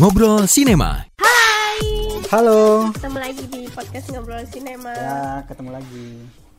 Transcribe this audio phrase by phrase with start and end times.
[0.00, 1.04] Ngobrol Sinema.
[1.20, 1.84] Hai,
[2.32, 2.88] Halo.
[2.96, 4.94] ketemu lagi di podcast ngobrol sinema.
[4.96, 6.08] Ya, ketemu lagi.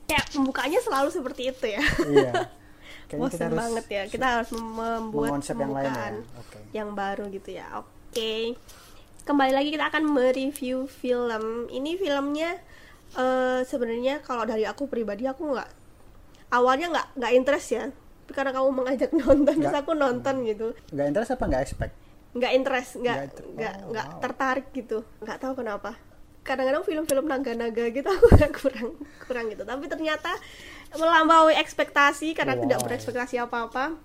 [0.06, 1.82] Kayak pembukanya selalu seperti itu ya.
[2.06, 2.34] Iya.
[3.18, 4.04] Bosan harus banget ya.
[4.08, 4.72] Kita harus mem-
[5.12, 5.90] membuat mengonsep yang lain ya.
[5.90, 6.58] pembukaan Oke.
[6.72, 7.66] yang baru gitu ya.
[7.82, 8.34] Oke.
[9.26, 11.44] Kembali lagi kita akan mereview film.
[11.68, 12.52] Ini filmnya
[13.12, 15.70] eh sebenarnya kalau dari aku pribadi aku nggak
[16.54, 17.86] awalnya nggak nggak interest ya.
[18.32, 19.84] Tapi karena kamu mengajak nonton, terus Nggak.
[19.84, 20.68] aku nonton gitu.
[20.96, 21.94] Nggak interest apa nggak expect?
[22.32, 23.18] nggak interest nggak
[23.60, 24.20] Nggak oh, nggak wow.
[24.24, 26.00] tertarik gitu nggak tahu kenapa
[26.48, 28.90] kadang-kadang film-film naga-naga gitu aku nggak kurang
[29.20, 30.32] kurang gitu tapi ternyata
[30.96, 32.64] melampaui ekspektasi karena Wow.
[32.64, 34.00] tidak berekspektasi apa-apa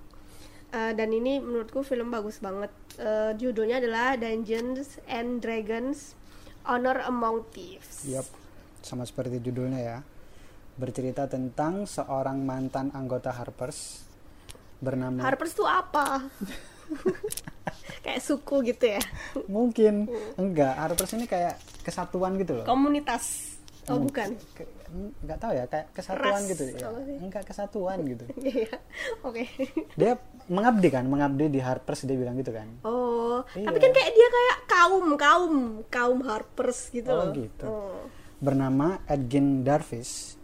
[0.67, 6.19] Eh, dan ini menurutku film bagus banget Eh, judulnya adalah Dungeons and Dragons
[6.67, 8.27] Honor Among Thieves Yap.
[8.83, 9.99] Sama seperti judulnya ya.
[10.75, 14.06] Bercerita tentang seorang mantan anggota Harpers
[14.79, 16.27] bernama Harpers tuh apa
[18.05, 19.03] kayak suku gitu ya
[19.47, 20.07] mungkin
[20.37, 22.65] enggak Harpers ini kayak kesatuan gitu loh.
[22.65, 24.05] komunitas oh Hmm.
[24.05, 24.29] bukan
[25.21, 26.79] enggak tahu ya kayak kesatuan Ras gitu ya.
[27.19, 28.25] Enggak kesatuan gitu.
[28.57, 28.71] Iya,
[29.21, 29.43] oke
[29.95, 30.15] Dia
[30.47, 32.67] mengabdi kan, mengabdi di Harpers dia bilang gitu kan.
[32.83, 33.67] Oh, Iya.
[33.67, 35.55] tapi kan kayak dia kayak kaum kaum
[35.87, 37.35] kaum Harpers gitu Oh, loh.
[37.35, 37.67] gitu.
[37.67, 37.99] Oh.
[38.37, 40.37] bernama Edgin Darvis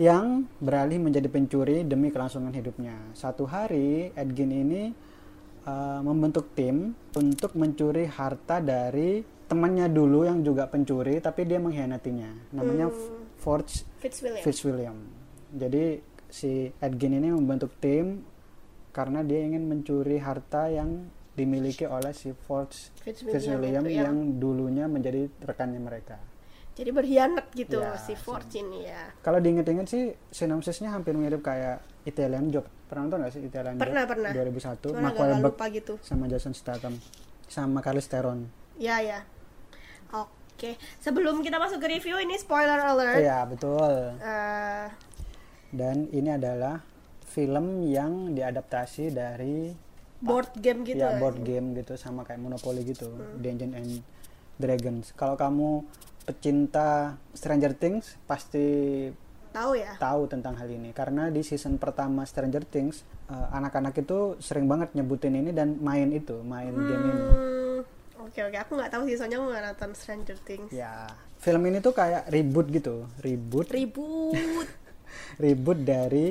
[0.00, 2.96] yang beralih menjadi pencuri demi kelangsungan hidupnya.
[3.12, 4.88] Satu hari Edgin ini
[5.68, 12.56] uh, membentuk tim untuk mencuri harta dari temannya dulu yang juga pencuri tapi dia mengkhianatinya.
[12.56, 12.88] Namanya
[13.44, 14.40] Forge Fitzwilliam.
[14.40, 14.98] Fitzwilliam.
[15.52, 16.00] Jadi
[16.32, 18.24] si Edgin ini membentuk tim
[18.96, 24.08] karena dia ingin mencuri harta yang dimiliki oleh si Forge Fitzwilliam Fitzwilliam itu, ya.
[24.08, 26.29] yang dulunya menjadi rekannya mereka.
[26.80, 29.12] Jadi berkhianat gitu Ya, si Forge ini ya.
[29.20, 32.64] Kalau diinget-inget sih sinopsisnya hampir mirip kayak Italian Job.
[32.88, 34.16] Pernah nonton gak sih Italian Pernah, Job?
[34.16, 34.30] pernah.
[34.32, 34.80] 2001.
[34.88, 36.00] Cuman Mark lupa gitu.
[36.00, 36.96] sama Jason Statham
[37.44, 38.48] sama Charlize Theron.
[38.80, 39.20] Ya ya.
[40.10, 43.16] Oke, sebelum kita masuk ke review ini spoiler alert.
[43.16, 44.16] Iya betul.
[44.16, 44.86] Eh,
[45.70, 46.80] Dan ini adalah
[47.24, 49.70] film yang diadaptasi dari
[50.18, 50.98] board game gitu.
[50.98, 51.20] ya ya.
[51.20, 53.38] board game gitu sama kayak Monopoly gitu, Hmm.
[53.38, 53.90] Dungeons and
[54.56, 55.12] Dragons.
[55.14, 55.84] Kalau kamu
[56.22, 58.66] pecinta Stranger Things pasti
[59.50, 59.98] Tahu ya?
[59.98, 60.94] tahu tentang hal ini.
[60.94, 66.10] Karena di season pertama Stranger Things eh, anak-anak itu sering banget nyebutin ini dan main
[66.10, 67.22] itu main game ini.
[67.22, 67.80] Hmm,
[68.20, 70.70] Oke oke, aku nggak tahu sih soalnya aku nggak nonton Stranger Things.
[70.70, 71.08] ya
[71.40, 73.08] film ini tuh kayak reboot gitu.
[73.18, 73.66] Reboot.
[73.72, 74.36] Ribut.
[75.42, 76.30] reboot dari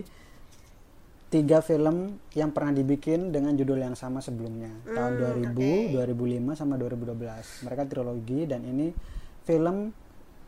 [1.29, 4.69] tiga film yang pernah dibikin dengan judul yang sama sebelumnya.
[4.85, 5.13] Tahun
[5.53, 8.89] 2000 2005 sama 2012 mereka trilogi dan ini
[9.49, 9.89] film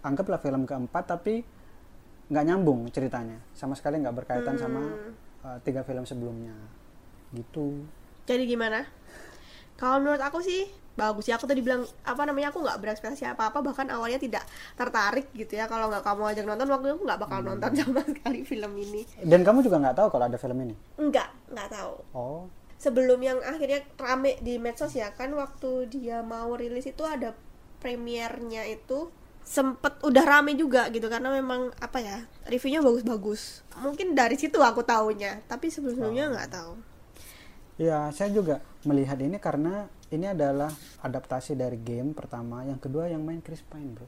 [0.05, 1.41] anggaplah film keempat tapi
[2.29, 4.81] nggak nyambung ceritanya sama sekali nggak berkaitan sama
[5.41, 6.53] uh, tiga film sebelumnya
[7.33, 7.81] gitu
[8.21, 8.85] Jadi gimana?
[9.75, 11.41] Kalau menurut aku sih bagus ya.
[11.41, 14.45] Aku tadi bilang apa namanya aku nggak berekspektasi apa-apa bahkan awalnya tidak
[14.77, 15.65] tertarik gitu ya.
[15.65, 19.01] Kalau nggak kamu ajak nonton waktu itu aku nggak bakal nonton sama sekali film ini.
[19.25, 21.93] dan kamu juga nggak tahu kalau ada film ini Enggak, nggak tahu.
[22.13, 22.41] oh
[22.77, 27.33] Sebelum yang akhirnya rame di medsos ya kan waktu dia mau rilis itu ada
[27.81, 29.09] premiernya itu
[29.41, 33.65] sempet udah rame juga gitu karena memang apa ya reviewnya bagus-bagus.
[33.81, 36.73] Mungkin dari situ aku taunya tapi sebelumnya nggak tahu.
[37.81, 40.69] Ya, saya juga melihat ini karena ini adalah
[41.01, 44.05] adaptasi dari game pertama, yang kedua yang main Chris Pine, bro.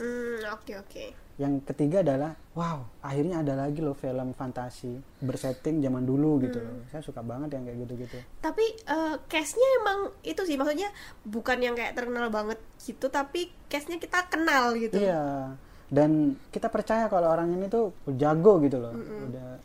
[0.00, 6.02] hmm oke oke Yang ketiga adalah, wow, akhirnya ada lagi loh film fantasi bersetting zaman
[6.02, 6.68] dulu gitu Hmm.
[6.70, 6.84] loh.
[6.86, 8.18] Saya suka banget yang kayak gitu-gitu.
[8.38, 10.92] tapi eh, case-nya emang itu sih maksudnya
[11.24, 15.56] bukan yang kayak terkenal banget gitu tapi case-nya kita kenal gitu Iya.
[15.88, 16.10] Dan
[16.48, 18.92] kita percaya kalau orang ini tuh jago gitu loh.
[18.96, 19.60] Udah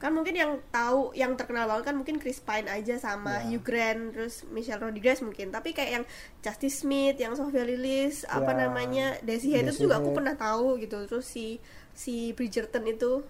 [0.00, 3.52] kan mungkin yang tahu yang terkenal banget kan mungkin Chris Pine aja sama Ya.
[3.52, 6.04] Hugh Grant terus Michelle Rodriguez mungkin tapi kayak yang
[6.40, 8.64] Justice Smith yang Sophia Lillis apa Ya.
[8.64, 11.60] namanya Daisy Head itu juga aku pernah tahu gitu terus si
[11.92, 13.20] si Bridgerton itu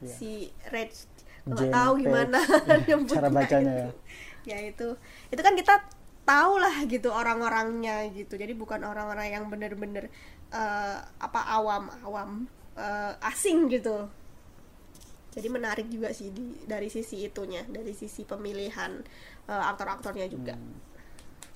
[0.00, 0.08] Ya.
[0.10, 0.30] si
[0.72, 0.90] Red
[1.44, 2.40] nggak tahu gimana
[3.12, 3.84] Cara bacanya ya.
[3.84, 3.92] itu.
[4.50, 4.88] ya itu
[5.28, 5.74] itu kan kita
[6.24, 10.08] tahu lah gitu orang-orangnya gitu jadi bukan orang-orang yang bener-bener
[10.48, 12.30] eh, apa awam awam
[12.80, 14.08] eh, asing gitu
[15.34, 19.02] jadi menarik juga sih di, dari sisi itunya dari sisi pemilihan
[19.50, 20.54] eh, aktor-aktornya juga.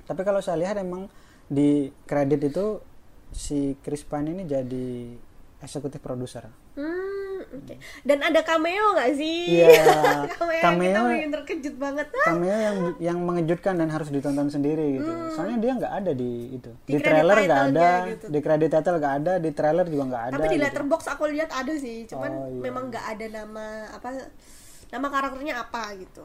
[0.02, 1.06] Tapi kalau saya lihat emang
[1.46, 2.82] di kredit itu
[3.30, 5.14] si Chris Pine ini jadi
[5.62, 6.50] eksekutif produser.
[6.75, 9.69] hmm oke dan ada cameo nggak sih Iya,
[10.32, 15.08] cameo, cameo- kita bikin terkejut banget cameo yang yang mengejutkan dan harus ditonton sendiri gitu.
[15.31, 16.69] Soalnya dia nggak ada di itu.
[16.69, 16.85] Hmm.
[16.85, 18.26] Di Di, trailer nggak ada, gitu.
[18.26, 20.32] di credit title nggak ada, di trailer juga nggak ada.
[20.35, 20.64] tapi di gitu.
[20.64, 22.61] letterbox aku lihat ada sih cuman Oh, iya.
[22.61, 24.08] memang nggak ada nama apa
[24.88, 26.25] nama karakternya apa gitu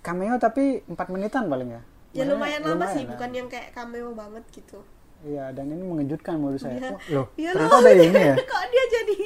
[0.00, 1.82] Cameo tapi 4 menitan paling ya.
[2.10, 3.10] ya Maksudnya lumayan lama sih lah.
[3.12, 4.80] bukan yang kayak cameo banget gitu
[5.20, 6.74] Iya, dan ini mengejutkan menurut saya.
[6.74, 6.90] Iya.
[6.90, 7.84] Wah, loh, Iya, ternyata loh.
[7.84, 8.34] ada ini ya.
[8.50, 9.16] kok dia jadi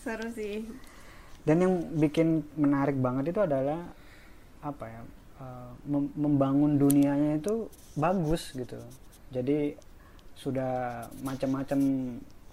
[0.00, 0.64] seru sih
[1.40, 3.80] Dan yang bikin menarik banget itu adalah
[4.60, 5.02] apa ya?
[5.88, 7.64] mem- membangun dunianya itu
[7.96, 8.76] bagus gitu.
[9.32, 9.72] Jadi
[10.36, 11.80] sudah macam-macam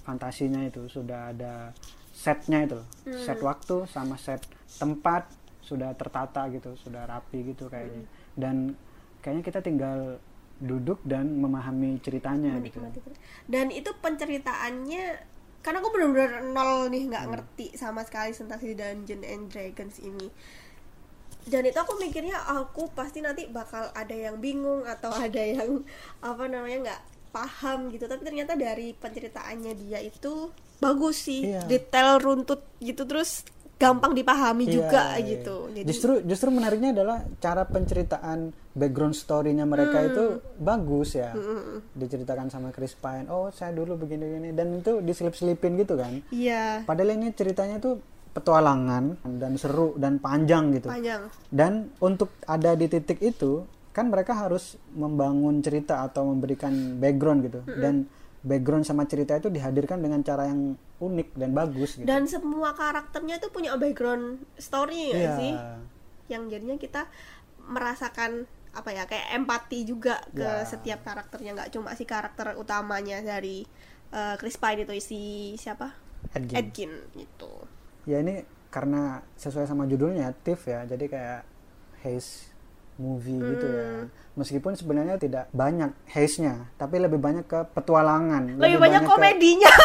[0.07, 1.75] fantasinya itu sudah ada
[2.15, 3.19] setnya itu, Hmm.
[3.19, 4.39] set waktu sama set
[4.79, 5.27] tempat
[5.59, 8.07] sudah tertata gitu, sudah rapi gitu kayaknya.
[8.07, 8.15] Hmm.
[8.39, 8.55] Dan
[9.19, 10.23] kayaknya kita tinggal
[10.57, 12.81] duduk dan memahami ceritanya gitu.
[12.81, 13.13] menikmati
[13.45, 15.05] dan itu penceritaannya
[15.59, 17.09] karena aku benar-benar nol nih Hmm.
[17.09, 20.27] nggak ngerti sama sekali tentang si Dungeon and Dragons ini
[21.43, 25.83] dan itu aku mikirnya aku pasti nanti bakal ada yang bingung atau ada yang
[26.19, 31.65] apa namanya nggak paham gitu tapi ternyata dari penceritaannya dia itu bagus sih Iya.
[31.65, 33.41] detail runtut gitu terus
[33.77, 35.25] gampang dipahami Iya, juga iya.
[35.37, 35.69] gitu.
[35.69, 40.09] Jadi justru justru menariknya adalah cara penceritaan background story-nya mereka Hmm.
[40.09, 40.23] itu
[40.57, 41.31] bagus ya.
[41.93, 44.49] Diceritakan sama Chris Pine oh saya dulu begini-gini.
[44.51, 46.25] Dan itu diselip-selipin gitu kan.
[46.29, 46.81] Iya.
[46.83, 48.01] Padahal ini ceritanya tuh
[48.33, 50.89] petualangan dan seru dan panjang gitu.
[50.89, 51.29] Panjang.
[51.49, 57.61] Dan untuk ada di titik itu kan mereka harus membangun cerita atau memberikan background gitu.
[57.65, 58.05] Dan
[58.47, 63.37] background sama cerita itu dihadirkan dengan cara yang unik dan bagus gitu dan semua karakternya
[63.37, 65.35] tuh punya background story Iya.
[65.35, 65.53] sih
[66.27, 67.05] yang jadinya kita
[67.61, 70.63] merasakan apa ya kayak empati juga ke Ya.
[70.63, 73.65] setiap karakternya nggak cuma si karakter utamanya dari
[74.07, 75.21] eh, Chris Pine itu si
[75.55, 75.91] siapa
[76.31, 76.55] Edgin.
[76.55, 77.51] Edgin gitu
[78.05, 81.41] ya ini karena sesuai sama judulnya Thief ya jadi kayak
[81.99, 82.51] haze
[82.97, 84.05] movie gitu ya Hmm.
[84.35, 89.71] meskipun sebenarnya tidak banyak haze-nya tapi lebih banyak ke petualangan lebih, banyak, ke- komedinya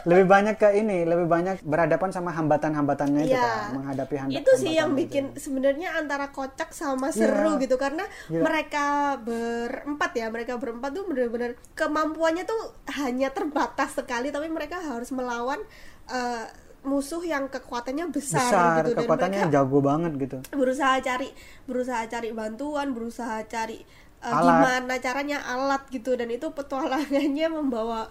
[0.00, 3.44] lebih banyak ke ini lebih banyak berhadapan sama hambatan-hambatannya itu Iya.
[3.44, 5.38] kan menghadapi hamba- itu sih yang hambatan bikin itu.
[5.40, 7.60] sebenarnya antara kocak sama seru Iya.
[7.60, 8.40] gitu karena Iya.
[8.40, 8.86] mereka
[9.20, 12.60] berempat ya mereka berempat tuh bener-bener kemampuannya tuh
[12.96, 15.60] hanya terbatas sekali tapi mereka harus melawan
[16.08, 16.46] eh,
[16.80, 21.28] musuh yang kekuatannya besar, besar gitu dan kekuatannya mereka jago banget gitu berusaha cari
[21.64, 23.84] berusaha cari bantuan berusaha cari
[24.18, 24.40] eh, Alat.
[24.42, 28.08] gimana caranya alat gitu dan itu petualangannya membawa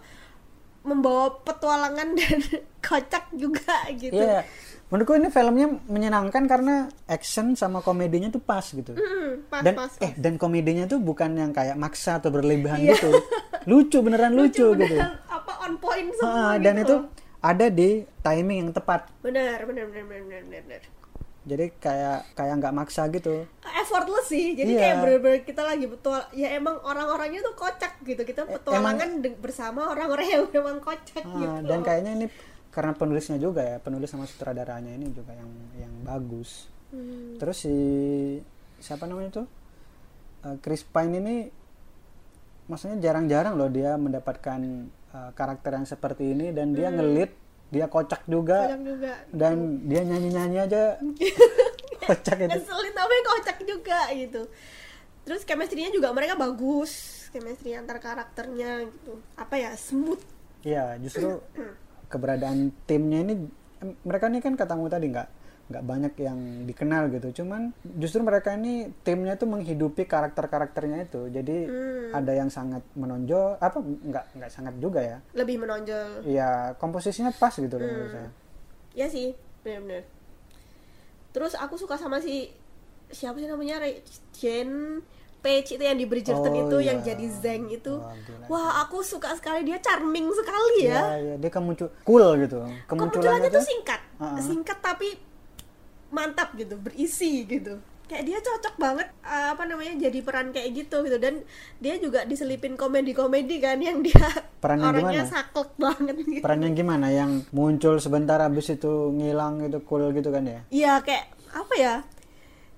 [0.80, 2.40] membawa petualangan dan
[2.80, 4.46] kocak juga gitu Iya,
[4.88, 6.76] menurutku ini filmnya menyenangkan karena
[7.06, 8.96] action sama komedinya tuh pas gitu.
[8.96, 10.18] Hmm, pas, dan pas, eh pas.
[10.18, 12.96] dan komedinya tuh bukan yang kayak maksa atau berlebihan Iya.
[12.96, 13.12] gitu.
[13.66, 14.78] Lucu beneran lucu, gitu.
[14.78, 17.04] beneran apa on point semua Ah, dan gitu itu loh.
[17.40, 17.90] Ada di
[18.20, 19.08] timing yang tepat.
[19.20, 20.84] benar benar benar benar benar benar.
[21.40, 23.48] Jadi kayak kayak nggak maksa gitu.
[23.66, 24.80] effortless sih jadi Iya.
[24.80, 29.90] kayak bener-bener kita lagi betul ya emang orang-orangnya tuh kocak gitu kita petualangan de- bersama
[29.90, 32.26] orang-orang yang memang kocak Ah, gitu dan kayaknya ini
[32.70, 36.70] karena penulisnya juga ya, penulis sama sutradaranya ini juga yang yang bagus.
[36.94, 37.34] Hmm.
[37.36, 37.76] Terus si
[38.80, 39.48] siapa namanya tuh?
[40.44, 41.36] Eh, Chris Pine ini
[42.66, 44.62] maksudnya jarang-jarang loh dia mendapatkan
[45.14, 47.32] eh, karakter yang seperti ini dan dia ngelit,
[47.70, 48.70] dia kocak juga.
[48.70, 49.14] Kocak juga.
[49.30, 50.82] Dan dia nyanyi-nyanyi aja
[52.10, 52.50] kocak itu.
[52.50, 54.42] ngeselin tapi kocak juga gitu.
[55.28, 59.22] Terus chemistry-nya juga mereka bagus chemistry antar karakternya gitu.
[59.38, 60.22] Apa ya smooth.
[60.66, 61.40] Iya, justru
[62.12, 63.34] keberadaan timnya ini
[64.04, 65.39] mereka ini kan katamu tadi nggak
[65.70, 67.42] nggak banyak yang dikenal gitu.
[67.42, 71.30] Cuman justru mereka ini timnya tuh menghidupi karakter-karakternya itu.
[71.30, 72.10] Jadi Hmm.
[72.12, 75.18] ada yang sangat menonjol, apa nggak nggak sangat juga ya.
[75.32, 77.94] lebih menonjol Iya, komposisinya pas gitu loh Hmm.
[77.96, 78.30] menurut saya.
[78.92, 80.04] ya sih benar-benar
[81.30, 82.50] terus aku suka sama si
[83.08, 83.86] siapa sih namanya
[84.34, 85.02] Jen
[85.40, 86.88] Page itu yang di Bridgerton Oh, itu iya.
[86.90, 88.46] yang jadi Zeng itu Wah, gila.
[88.50, 92.60] wah aku suka sekali dia charming sekali ya iya, dia kemuncul cool gitu.
[92.60, 94.42] Kemunculannya kemunculannya tuh singkat Uh-uh.
[94.42, 95.16] singkat tapi
[96.10, 101.06] mantap gitu berisi gitu kayak dia cocok banget uh, apa namanya jadi peran kayak gitu
[101.06, 101.46] gitu dan
[101.78, 104.26] dia juga diselipin komedi-komedi kan yang dia
[104.58, 105.30] Peran yang orangnya gimana?
[105.30, 110.42] saklek banget gitu perannya gimana yang muncul sebentar habis itu ngilang gitu cool gitu kan
[110.42, 110.60] ya.
[110.68, 111.96] Iya kayak apa ya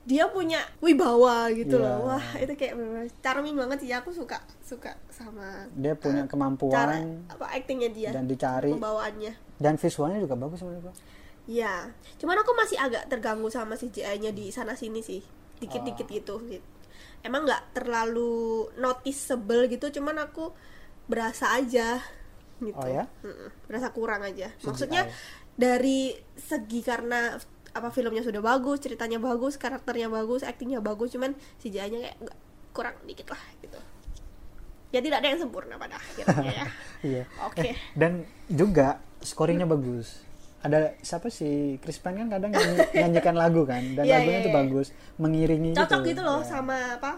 [0.01, 1.85] dia punya wibawa gitu Iya.
[2.01, 2.73] loh wah itu kayak
[3.21, 8.25] charming banget sih aku suka suka sama Dia punya cara kemampuan apa actingnya dia dan
[8.25, 10.95] dicari pembawaannya dan visualnya juga bagus menurut gua.
[11.45, 11.89] Iya,
[12.21, 15.21] cuman aku masih agak terganggu sama CGI-nya di sana sini sih,
[15.57, 16.13] dikit-dikit Oh.
[16.13, 16.35] gitu.
[16.47, 16.67] gitu.
[17.21, 20.53] Emang nggak terlalu noticeable gitu, cuman aku
[21.05, 21.97] berasa aja
[22.61, 22.77] gitu.
[22.77, 23.09] Oh ya?
[23.25, 24.53] Mm-mm, berasa kurang aja.
[24.53, 24.65] CGI.
[24.69, 25.01] Maksudnya
[25.53, 27.35] dari segi karena
[27.71, 32.37] apa filmnya sudah bagus, ceritanya bagus, karakternya bagus, aktingnya bagus, cuman CGI-nya kayak nggak
[32.71, 33.79] kurang dikit lah gitu.
[34.91, 36.65] Ya tidak ada yang sempurna pada akhirnya ya.
[37.01, 37.23] Iya.
[37.49, 37.73] Oke.
[37.73, 40.21] Eh, dan juga scoringnya bagus.
[40.61, 44.45] Ada siapa sih Chris Pine kan kadang nyanyi, nyanyikan lagu kan dan Iya, lagunya iya,
[44.45, 44.59] tuh iya.
[44.59, 44.87] bagus,
[45.17, 46.09] mengiringi Cocok gitu.
[46.09, 46.47] gitu loh Iya.
[46.47, 47.11] sama apa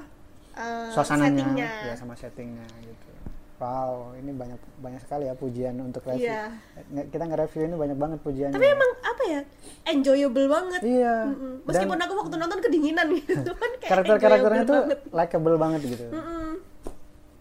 [0.53, 1.69] eh, suasananya settingnya.
[1.83, 3.09] ya sama settingnya gitu
[3.55, 6.51] wow ini banyak banyak sekali ya pujian untuk review Iya.
[6.89, 9.41] Nge- kita nge-review ini banyak banget pujiannya tapi emang apa ya
[9.85, 11.53] enjoyable banget iya Mm-mm.
[11.63, 14.99] meskipun Dan aku waktu nonton kedinginan gitu kan kayak karakter-karakternya enjoyable tuh banget.
[15.11, 16.47] likable banget gitu Mm-mm.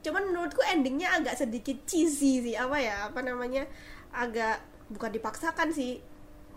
[0.01, 3.67] cuman menurutku endingnya agak sedikit cheesy sih apa ya apa namanya
[4.11, 4.59] agak
[4.93, 5.99] bukan dipaksakan sih.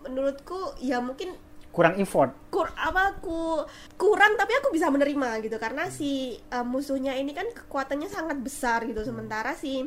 [0.06, 1.34] Menurutku ya mungkin
[1.75, 2.32] kurang effort.
[2.51, 3.63] Kur apa ku
[4.00, 5.58] kurang tapi aku bisa menerima gitu.
[5.60, 9.01] Karena si uh, musuhnya ini kan kekuatannya sangat besar gitu.
[9.04, 9.84] Sementara si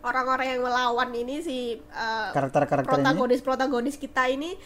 [0.00, 4.56] orang-orang yang melawan ini si uh, karakter-karakter ini protagonis protagonis kita ini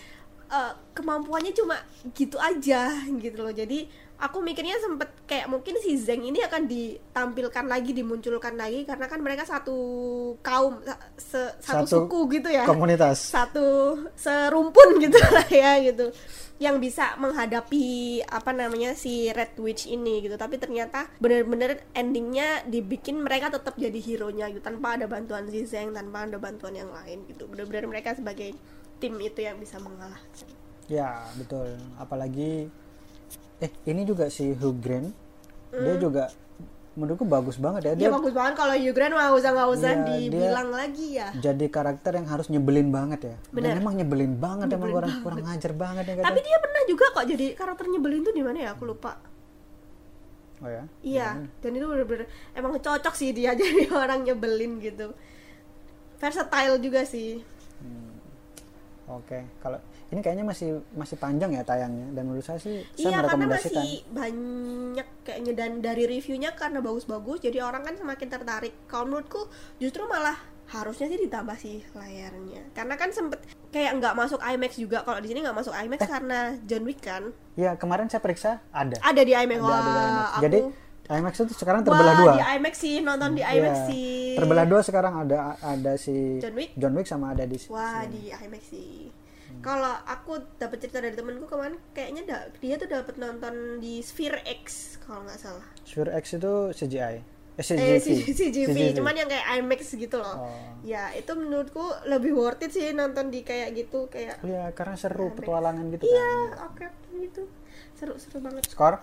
[0.47, 1.81] uh, kemampuannya cuma
[2.15, 3.51] gitu aja gitu loh.
[3.51, 9.11] Jadi aku mikirnya sempet kayak mungkin si Zeng ini akan ditampilkan lagi dimunculkan lagi karena
[9.11, 9.77] kan mereka satu
[10.41, 10.79] kaum
[11.19, 12.63] se- satu, Satu suku gitu ya.
[12.65, 13.19] komunitas.
[13.35, 16.15] Satu serumpun gitu lah ya gitu.
[16.63, 17.85] Yang bisa menghadapi
[18.23, 20.39] apa namanya si Red Witch ini gitu.
[20.39, 25.67] Tapi ternyata bener-bener endingnya dibikin mereka tetap jadi hero nya gitu tanpa ada bantuan si
[25.67, 27.51] Zeng tanpa ada bantuan yang lain gitu.
[27.51, 28.55] Bener-bener mereka sebagai
[29.03, 30.47] tim itu yang bisa mengalahkan.
[30.87, 31.75] Ya betul.
[31.99, 32.71] Apalagi
[33.65, 35.09] eh ini juga si Hugh Grant.
[35.73, 36.29] Dia juga
[36.95, 37.93] menurutku bagus banget ya.
[37.97, 38.55] Dia dia bagus banget.
[38.55, 41.29] Kalau Hugh Grant nggak usah nggak usah dia- dibilang lagi ya.
[41.35, 43.37] jadi karakter yang harus nyebelin banget ya.
[43.51, 43.75] Bener.
[43.75, 46.27] dan emang nyebelin banget emang orang kurang ngajar banget ya kata.
[46.29, 48.69] Tapi dia pernah juga kok jadi karakter nyebelin tuh di mana ya?
[48.77, 49.19] Aku lupa.
[50.63, 50.87] Oh ya?
[51.03, 51.29] Iya,
[51.61, 55.13] dan itu bener-bener emang cocok sih dia jadi orang nyebelin gitu.
[56.17, 57.43] Versatile juga sih.
[59.15, 59.79] Oke kalau
[60.11, 63.83] ini kayaknya masih masih panjang ya tayangnya dan menurut saya sih saya iya, karena merekomendasikan
[63.83, 68.75] masih banyak kayaknya dan dari reviewnya karena bagus-bagus, jadi orang kan semakin tertarik.
[68.87, 69.49] Kalau menurutku
[69.81, 72.73] justru malah harusnya sih ditambah sih layarnya.
[72.77, 75.05] Karena kan sempet kayak nggak masuk IMAX juga.
[75.05, 76.09] Kalau di sini nggak masuk IMAX Eh.
[76.09, 79.61] karena John Wick kan ya kemarin saya periksa ada ada di IMAX.
[79.61, 80.29] ada, Wah, ada di IMAX.
[80.29, 80.59] aku jadi
[81.07, 83.87] IMAX itu sekarang terbelah Wah, dua di IMAX sih nonton di IMAX Iya.
[83.87, 84.35] sih.
[84.35, 86.73] terbelah dua sekarang ada ada si John Wick?
[86.75, 89.13] John Wick sama ada di Wah si- di IMAX sih.
[89.47, 89.61] Hmm.
[89.61, 94.41] Kalau aku dapat cerita dari temenku kemarin, kayaknya da- dia tuh dapat nonton di Sphere
[94.57, 95.67] X kalau nggak salah.
[95.81, 97.17] Sphere X itu CGI
[97.55, 100.43] eh Eh CGV CGV, cuman yang kayak IMAX gitu loh.
[100.43, 100.51] Oh.
[100.83, 104.43] Ya itu menurutku lebih worth it sih nonton di kayak gitu kayak.
[104.43, 106.19] Iya, karena seru petualangan gitu Iya,
[106.51, 106.67] kan.
[106.67, 107.47] oke gitu.
[107.95, 108.67] Seru seru banget.
[108.67, 108.99] Skor?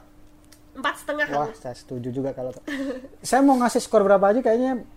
[0.72, 1.58] Empat setengah Wah, aku.
[1.58, 2.56] saya setuju juga kalau
[3.28, 4.88] saya mau ngasih skor berapa aja kayaknya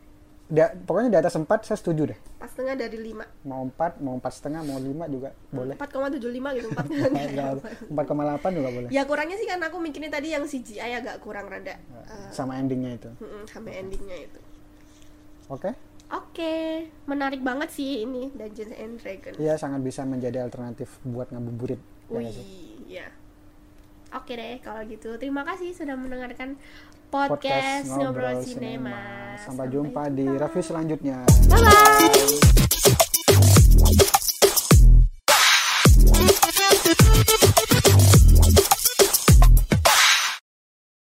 [0.45, 2.19] da- pokoknya di atas 4 saya setuju deh.
[2.39, 3.25] Empat setengah dari lima.
[3.43, 5.75] Mau 4, mau 4 setengah, mau 5 juga boleh.
[5.75, 6.69] 4,75 gitu.
[6.71, 8.07] Empat
[8.47, 8.89] 4,8 juga boleh.
[8.89, 11.75] Ya kurangnya sih karena aku mikirnya tadi yang CGI agak kurang rada.
[11.75, 13.11] eh, Sama endingnya itu.
[13.47, 14.41] sampai endingnya itu.
[15.49, 15.75] Oke?
[16.07, 16.55] Oke,
[17.05, 19.35] menarik banget sih ini Dungeons and Dragons.
[19.35, 21.81] Iya, sangat bisa menjadi alternatif buat ngabuburit.
[22.07, 22.15] Ya?
[22.15, 22.37] Wih,
[22.87, 23.07] ya.
[24.25, 26.57] Oke deh, kalau gitu terima kasih sudah mendengarkan
[27.13, 28.97] Podcast podcast, Ngobrol Ngobrol Sinema.
[28.97, 29.45] Sinema.
[29.45, 31.17] Sampai jumpa di review selanjutnya.
[31.53, 32.64] Bye bye.